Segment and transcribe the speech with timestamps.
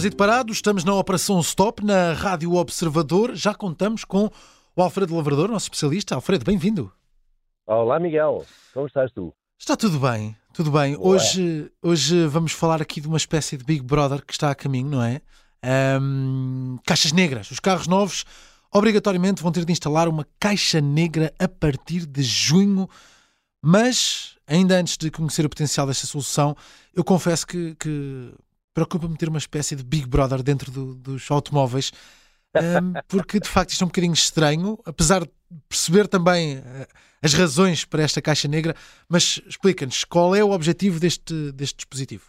[0.00, 3.34] Trânsito parado, estamos na Operação Stop, na Rádio Observador.
[3.34, 4.30] Já contamos com
[4.74, 6.14] o Alfredo Lavrador, nosso especialista.
[6.14, 6.90] Alfredo, bem-vindo.
[7.66, 8.46] Olá, Miguel.
[8.72, 9.30] Como estás tu?
[9.58, 10.96] Está tudo bem, tudo bem.
[10.98, 14.88] Hoje, hoje vamos falar aqui de uma espécie de Big Brother que está a caminho,
[14.88, 15.20] não é?
[16.00, 17.50] Um, caixas negras.
[17.50, 18.24] Os carros novos
[18.72, 22.88] obrigatoriamente vão ter de instalar uma caixa negra a partir de junho,
[23.62, 26.56] mas ainda antes de conhecer o potencial desta solução,
[26.94, 28.32] eu confesso que, que
[28.80, 31.92] preocupa-me ter uma espécie de Big Brother dentro do, dos automóveis,
[32.56, 35.30] um, porque de facto isto é um bocadinho estranho, apesar de
[35.68, 36.62] perceber também uh,
[37.22, 38.74] as razões para esta caixa negra,
[39.08, 42.24] mas explica-nos qual é o objetivo deste, deste dispositivo.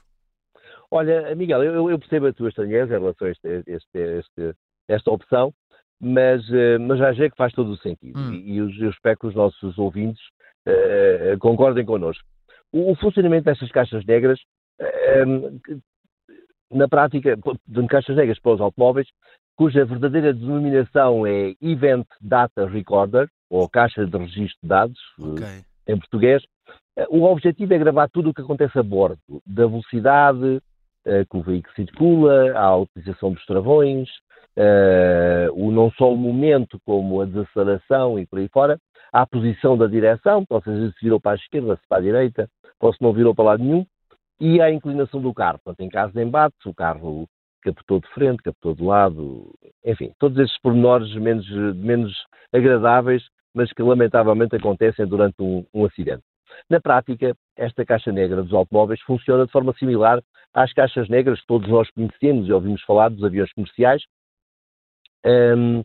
[0.92, 4.56] Olha, Miguel, eu, eu percebo a tua estranheza em relação a este, este, este,
[4.90, 5.54] esta opção,
[6.02, 8.34] mas, uh, mas já achei que faz todo o sentido hum.
[8.34, 10.22] e, e eu, eu espero que os nossos ouvintes
[10.68, 12.26] uh, concordem connosco.
[12.74, 14.40] O, o, funcionamento destas caixas negras
[16.72, 19.08] na prática, de caixas negras para os automóveis,
[19.56, 25.64] cuja verdadeira denominação é Event Data Recorder, ou caixa de registro de dados, okay.
[25.88, 26.44] em português.
[26.98, 30.62] Eh, o objetivo é gravar tudo o que acontece a bordo, da velocidade
[31.06, 34.10] uh, que o veículo circula, à utilização dos travões,
[35.54, 38.78] o não só o momento, como a desaceleração e por aí fora,
[39.12, 42.50] à posição da direção, ou seja, se virou para a esquerda, se para a direita,
[42.80, 43.86] ou se não virou para lado nenhum,
[44.42, 45.60] e à inclinação do carro.
[45.64, 47.30] Portanto, em caso de embate, o carro
[47.62, 49.54] captou de frente, captou de lado,
[49.86, 52.12] enfim, todos esses pormenores menos, menos
[52.52, 56.24] agradáveis, mas que lamentavelmente acontecem durante um, um acidente.
[56.68, 60.20] Na prática, esta caixa negra dos automóveis funciona de forma similar
[60.54, 64.02] às caixas negras que todos nós conhecemos e ouvimos falar dos aviões comerciais,
[65.24, 65.84] um,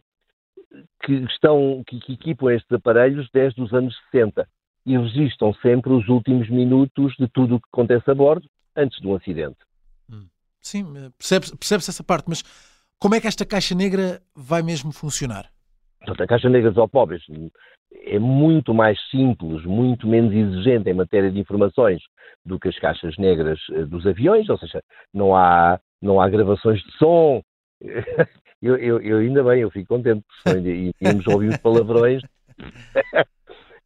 [1.05, 4.49] que, estão, que, que equipam estes aparelhos desde os anos 60
[4.87, 9.07] e registram sempre os últimos minutos de tudo o que acontece a bordo antes de
[9.09, 9.57] um acidente.
[10.11, 10.27] Hum.
[10.61, 10.85] Sim,
[11.19, 12.43] percebe-se percebe essa parte, mas
[12.99, 15.51] como é que esta caixa negra vai mesmo funcionar?
[15.99, 17.23] Portanto, a caixa negra dos automóveis
[18.05, 22.01] é muito mais simples, muito menos exigente em matéria de informações
[22.45, 24.81] do que as caixas negras eh, dos aviões, ou seja,
[25.13, 27.43] não há, não há gravações de som.
[28.63, 32.23] Eu, eu, eu ainda bem, eu fico contente, porque íamos ouvir os palavrões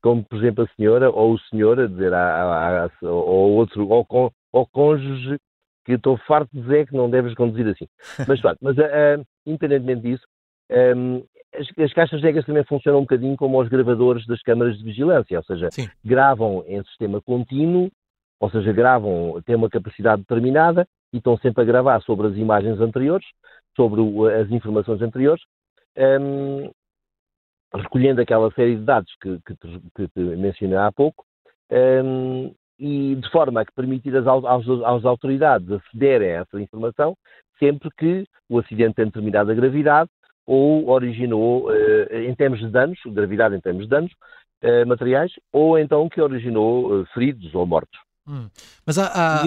[0.03, 3.89] como por exemplo a senhora ou o senhor a dizer a, a, a, ou outro,
[3.89, 5.39] ou, com, ou cônjuge
[5.85, 7.87] que estou farto de dizer que não deves conduzir assim.
[8.29, 10.25] Mas, pronto, mas uh, independentemente disso,
[10.97, 11.25] um,
[11.55, 15.39] as, as, caixas negras também funcionam um bocadinho como os gravadores das câmaras de vigilância,
[15.39, 15.89] ou seja, Sim.
[16.05, 17.91] gravam em sistema contínuo,
[18.39, 22.81] ou seja, gravam, têm uma capacidade determinada e estão sempre a gravar sobre as imagens
[22.81, 23.27] anteriores,
[23.75, 25.43] sobre o, as informações anteriores,
[25.97, 26.71] um,
[27.75, 31.25] recolhendo aquela série de dados que, que, te, que mencionei há pouco,
[31.71, 37.15] um, e de forma a que permitir às, às, às, autoridades acederem a essa informação
[37.59, 40.11] sempre que o acidente tem determinada gravidade
[40.47, 44.13] ou originou, uh, em termos de danos, gravidade em termos de danos
[44.65, 48.01] uh, materiais, ou então que originou uh, feridos ou mortos.
[48.27, 48.49] Hum.
[48.87, 49.45] Mas, há, há...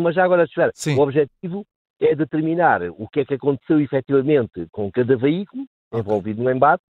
[0.00, 1.64] Mas já agora, espera, o objetivo
[2.00, 6.82] é determinar o que é que aconteceu efetivamente com cada veículo envolvido no embate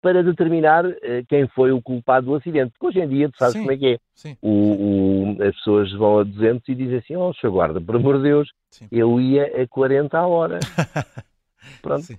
[0.00, 0.96] para determinar uh,
[1.28, 2.72] quem foi o culpado do acidente.
[2.72, 3.60] Porque hoje em dia, tu sabes Sim.
[3.60, 3.98] como é que é.
[4.40, 8.16] O, o, as pessoas vão a 200 e dizem assim, oh, seu guarda, por amor
[8.18, 8.88] de Deus, Sim.
[8.90, 10.58] eu ia a 40 a hora.
[11.82, 12.02] Pronto.
[12.02, 12.16] Sim.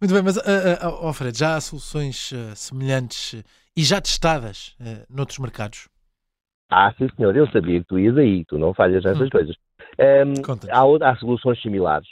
[0.00, 3.42] Muito bem, mas, uh, uh, Fred, já há soluções uh, semelhantes
[3.76, 4.76] e já testadas
[5.08, 5.88] noutros mercados?
[6.70, 9.30] Ah, sim senhor, eu sabia que tu ias aí, tu não falhas nessas hum.
[9.30, 9.54] coisas.
[9.98, 10.32] Um,
[10.70, 12.08] há, há, soluções similares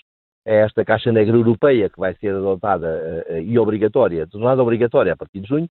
[0.50, 5.16] é esta Caixa Negra Europeia que vai ser adotada uh, e obrigatória, tornada obrigatória a
[5.16, 5.68] partir de junho,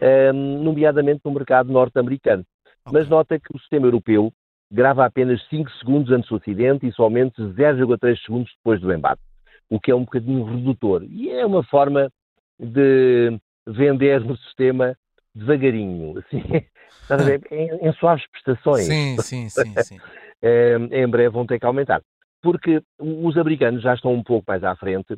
[0.00, 2.44] uh, nomeadamente no mercado norte-americano.
[2.86, 2.92] Okay.
[3.00, 4.32] Mas nota que o sistema europeu
[4.70, 9.20] grava apenas 5 segundos antes do acidente e somente 0,3 segundos depois do embate,
[9.68, 11.02] o que é um bocadinho redutor.
[11.10, 12.08] E é uma forma
[12.56, 13.36] de
[13.66, 14.94] vender no sistema
[15.34, 16.44] devagarinho, assim,
[17.50, 18.86] em, em suaves prestações.
[18.86, 19.74] Sim, sim, sim.
[19.82, 19.98] sim.
[20.92, 22.00] em breve vão ter que aumentar
[22.42, 25.16] porque os americanos já estão um pouco mais à frente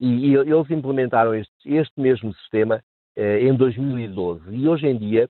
[0.00, 2.82] e, e eles implementaram este, este mesmo sistema
[3.16, 5.28] eh, em 2012 e hoje em dia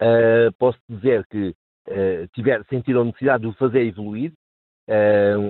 [0.00, 1.54] eh, posso dizer que
[1.88, 4.32] eh, tiver, sentiram necessidade de o fazer evoluir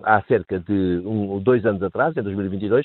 [0.03, 2.85] há cerca de um, dois anos atrás, em 2022,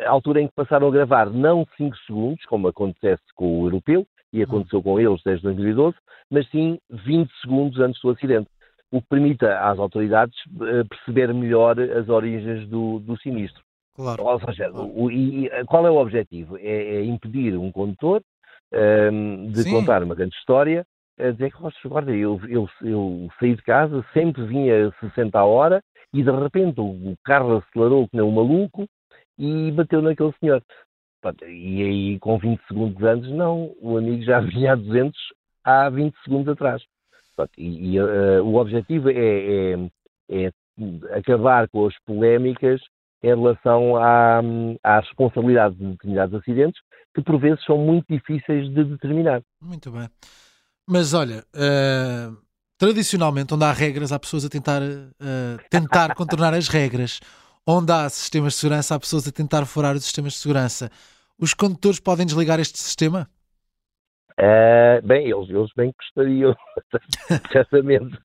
[0.00, 4.04] a altura em que passaram a gravar não 5 segundos, como acontece com o europeu,
[4.32, 5.96] e aconteceu com eles desde 2012,
[6.28, 8.50] mas sim 20 segundos antes do acidente
[8.94, 13.60] o que permita às autoridades eh, perceber melhor as origens do, do sinistro.
[13.96, 14.22] Claro.
[14.22, 14.92] Ou seja, claro.
[14.94, 16.56] O, e, qual é o objetivo?
[16.58, 18.22] É, é impedir um condutor
[18.72, 19.70] um, ehm, de Sim.
[19.70, 20.86] contar uma grande história
[21.18, 25.82] a dizer que, guarda, eu, eu, eu saí de casa, sempre vinha 60 a hora
[26.12, 28.86] e de repente o carro acelerou que nem um maluco
[29.36, 30.62] e bateu naquele senhor.
[31.48, 35.18] E aí, com 20 segundos antes, não, o amigo já vinha a 200
[35.64, 36.82] há 20 segundos atrás.
[37.58, 39.90] E, e uh, o objetivo é, é,
[40.30, 40.50] é,
[41.16, 42.80] acabar com as polémicas
[43.22, 44.40] em relação à,
[44.82, 46.80] à responsabilidade de determinados acidentes,
[47.14, 49.42] que por vezes são muito difíceis de determinar.
[49.62, 50.08] Muito bem.
[50.86, 52.36] Mas olha, uh,
[52.76, 57.20] tradicionalmente, onde há regras, há pessoas a tentar, uh, tentar contornar as regras.
[57.66, 60.90] Onde há sistemas de segurança, há pessoas a tentar furar os sistemas de segurança.
[61.38, 63.26] Os condutores podem desligar este sistema?
[64.40, 66.56] Uh, bem, eles, eles bem gostariam,
[67.52, 68.18] certamente.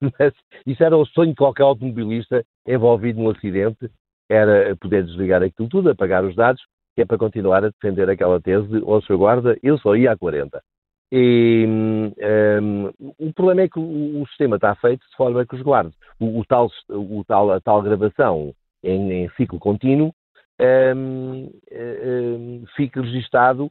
[0.00, 0.32] Mas
[0.66, 3.90] isso era o sonho de qualquer automobilista envolvido num acidente,
[4.30, 6.62] era poder desligar aquilo tudo, apagar os dados,
[6.94, 10.12] que é para continuar a defender aquela tese de, oh, seu guarda, eu só ia
[10.12, 10.62] a 40.
[11.10, 15.54] E um, ehm, o problema é que o, o, sistema está feito de forma que
[15.54, 20.14] os guardes, o, o, tal, o tal, a tal gravação em, em ciclo contínuo,
[20.58, 23.70] um, ehm, um, ehm, fique registado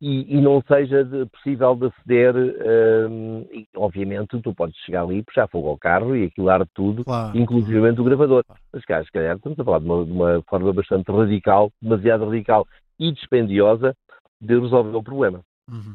[0.00, 2.34] e, e, não seja de, possível de aceder.
[2.34, 7.04] Um, e, obviamente, tu podes chegar ali, puxar fogo ao carro e aquilo arde tudo,
[7.04, 7.36] claro.
[7.36, 8.44] inclusive o gravador.
[8.72, 12.24] Mas, cá, se calhar, estamos a falar de uma, de uma, forma bastante radical, demasiado
[12.24, 12.66] radical
[12.98, 13.94] e dispendiosa
[14.40, 15.42] de resolver o problema.
[15.70, 15.94] Uhum.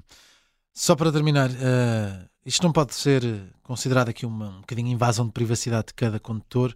[0.71, 3.21] Só para terminar, uh, isto não pode ser
[3.63, 6.75] considerado aqui uma, um bocadinho invasão de privacidade de cada condutor,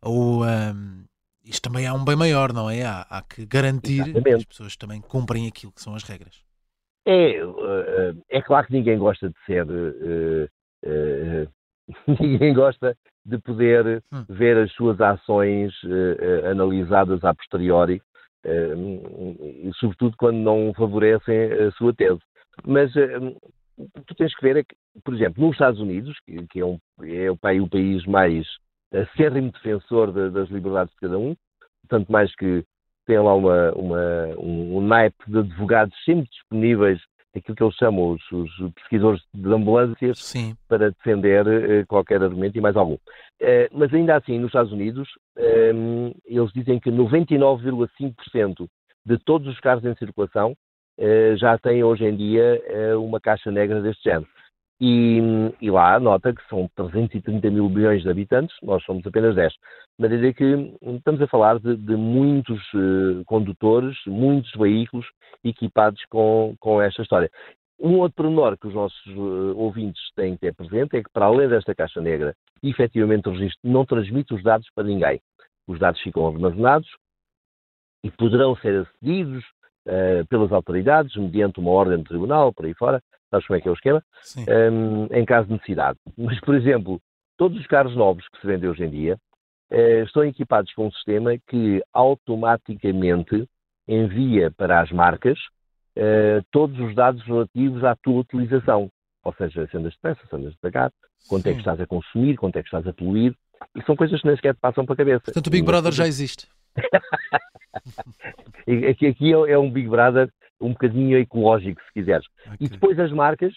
[0.00, 1.04] ou um,
[1.44, 2.84] isto também é um bem maior, não é?
[2.84, 4.22] Há, há que garantir Exatamente.
[4.22, 6.49] que as pessoas também cumprem aquilo que são as regras.
[7.10, 9.66] É, uh, é claro que ninguém gosta de ser.
[9.66, 10.48] Uh,
[12.20, 12.96] ninguém gosta
[13.26, 14.24] de poder hum.
[14.28, 15.74] ver as suas ações
[16.48, 18.00] analisadas a posteriori,
[18.46, 22.20] e sobretudo quando não favorecem a sua tese.
[22.64, 22.92] Mas
[24.06, 24.74] tu tens que ver é que,
[25.04, 28.46] por exemplo, nos Estados Unidos, que, que é, um, é o, o país mais
[28.92, 31.34] acérrimo defensor de, das liberdades de cada um,
[31.88, 32.64] tanto mais que
[33.10, 37.00] tem lá uma, uma, um, um naipe de advogados sempre disponíveis,
[37.36, 40.54] aquilo que eles chamam os, os pesquisadores de ambulâncias, Sim.
[40.68, 42.94] para defender uh, qualquer argumento e mais algum.
[42.94, 48.68] Uh, mas ainda assim, nos Estados Unidos, um, ehm, eles dizem que 99,5%
[49.04, 52.62] de todos os carros em circulação uh, já têm hoje em dia
[52.96, 54.28] uma caixa negra deste género.
[54.80, 55.20] E,
[55.60, 59.52] e, lá nota que são 330 mil bilhões de habitantes, nós somos apenas 10.
[59.52, 59.58] De
[59.98, 65.06] maneira que estamos a falar de, de muitos uh, condutores, muitos veículos
[65.44, 67.30] equipados com, com esta história.
[67.78, 71.26] Um outro pormenor que os nossos uh, ouvintes têm que ter presente é que, para
[71.26, 75.20] além desta caixa negra, efetivamente o registro não transmite os dados para ninguém.
[75.68, 76.88] Os dados ficam armazenados
[78.02, 79.44] e poderão ser acedidos
[79.86, 83.68] uh, pelas autoridades mediante uma ordem do tribunal, por aí fora, sabes como é que
[83.68, 84.04] é o esquema?
[84.36, 85.98] Um, em caso de necessidade.
[86.18, 87.00] Mas, por exemplo,
[87.36, 89.18] todos os carros novos que se vendem hoje em dia
[89.72, 93.46] uh, estão equipados com um sistema que automaticamente
[93.88, 95.38] envia para as marcas
[95.96, 98.90] uh, todos os dados relativos à tua utilização.
[99.22, 100.90] Ou seja, se andas depressa, se andas devagar,
[101.28, 101.50] quanto Sim.
[101.50, 103.34] é que estás a consumir, quanto é que estás a poluir.
[103.74, 105.24] E são coisas que nem sequer te passam para a cabeça.
[105.24, 106.48] Portanto, o Big Brother já existe.
[108.88, 110.30] aqui, aqui é, é um Big Brother
[110.60, 112.26] um bocadinho ecológico, se quiseres.
[112.46, 112.56] Okay.
[112.60, 113.52] E depois as marcas,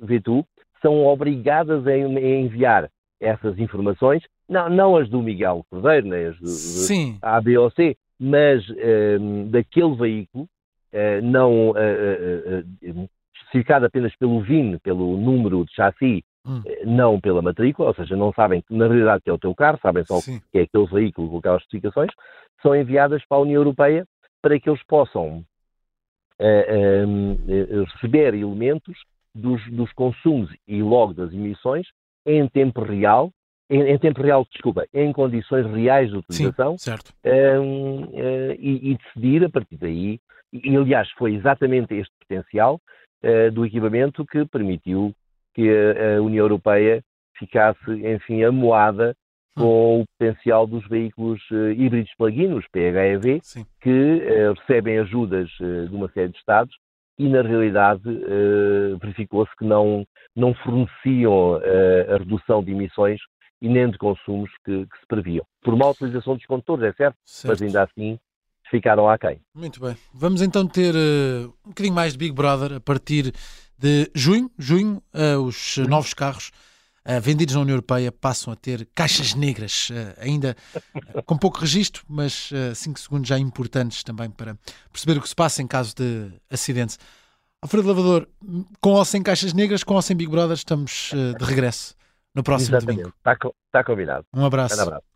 [0.00, 0.44] vê tu,
[0.80, 2.88] são obrigadas a enviar
[3.20, 7.18] essas informações, não, não as do Miguel Cordeiro, nem as do, Sim.
[7.20, 8.64] A, B ou C, mas
[9.20, 16.62] um, daquele veículo, uh, não uh, especificado apenas pelo VIN, pelo número de chassi, hum.
[16.84, 20.04] não pela matrícula, ou seja, não sabem na realidade que é o teu carro, sabem
[20.04, 20.40] só Sim.
[20.52, 22.10] que é aquele veículo com aquelas especificações,
[22.62, 24.04] são enviadas para a União Europeia
[24.42, 25.44] para que eles possam
[27.92, 28.96] receber elementos
[29.34, 31.86] dos, dos, consumos e logo das emissões
[32.26, 33.30] em tempo real,
[33.70, 37.10] em, em, tempo real, desculpa, em condições reais de utilização Sim, certo.
[37.24, 40.20] uh, e, e, decidir a partir daí,
[40.52, 42.80] e, aliás foi exatamente este potencial
[43.22, 45.14] uh, do equipamento que permitiu
[45.54, 47.02] que a, a União Europeia
[47.38, 49.14] ficasse, enfim, amoada
[49.58, 53.66] com o potencial dos veículos uh, híbridos plug-in, os PHEV, Sim.
[53.80, 56.74] que uh, recebem ajudas uh, de uma série de Estados
[57.18, 58.00] e, na realidade,
[59.00, 63.18] verificou-se que não, não forneciam a redução de emissões
[63.60, 65.44] e nem de consumos que, que, se previam.
[65.60, 67.50] Por má utilização dos condutores, é certo, certo.
[67.50, 68.20] mas ainda assim
[68.70, 69.40] ficaram aquém.
[69.52, 69.96] Muito bem.
[70.14, 73.32] Vamos então ter um bocadinho mais de Big Brother a partir
[73.76, 75.02] de junho, junho
[75.44, 76.52] os novos carros
[77.08, 80.56] uh, vendidos na União Europeia passam a ter caixas negras, uh, ainda
[81.24, 84.56] com pouco registro, mas 5 segundos já importantes também para
[84.92, 86.98] perceber o que se passa em caso de acidentes.
[87.60, 88.28] Alfredo Lavador,
[88.80, 91.96] com ou sem caixas negras, com ou sem Big Brother, estamos de regresso
[92.32, 93.02] no próximo Exatamente.
[93.02, 93.14] domingo.
[93.18, 93.32] Está,
[93.66, 94.24] está combinado.
[94.32, 94.78] Um abraço.
[94.78, 95.07] Um abraço.